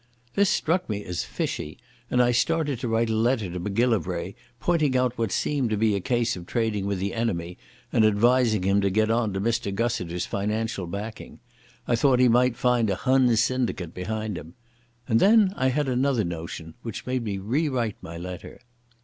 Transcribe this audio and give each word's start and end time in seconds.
This 0.33 0.49
struck 0.49 0.89
me 0.89 1.03
as 1.05 1.23
fishy, 1.25 1.77
and 2.09 2.23
I 2.23 2.31
started 2.31 2.79
to 2.79 2.87
write 2.87 3.11
a 3.11 3.15
letter 3.15 3.51
to 3.51 3.59
Macgillivray 3.59 4.33
pointing 4.59 4.97
out 4.97 5.15
what 5.15 5.31
seemed 5.31 5.69
to 5.69 5.77
be 5.77 5.93
a 5.93 5.99
case 5.99 6.35
of 6.35 6.47
trading 6.47 6.87
with 6.87 6.97
the 6.97 7.13
enemy, 7.13 7.59
and 7.93 8.03
advising 8.03 8.63
him 8.63 8.81
to 8.81 8.89
get 8.89 9.11
on 9.11 9.31
to 9.33 9.39
Mr 9.39 9.71
Gussiter's 9.71 10.25
financial 10.25 10.87
backing. 10.87 11.39
I 11.87 11.95
thought 11.95 12.17
he 12.19 12.27
might 12.29 12.57
find 12.57 12.89
a 12.89 12.95
Hun 12.95 13.35
syndicate 13.37 13.93
behind 13.93 14.39
him. 14.39 14.55
And 15.07 15.19
then 15.19 15.53
I 15.55 15.67
had 15.67 15.87
another 15.87 16.23
notion, 16.23 16.73
which 16.81 17.05
made 17.05 17.23
me 17.23 17.37
rewrite 17.37 17.97
my 18.01 18.17
letter. 18.17 18.59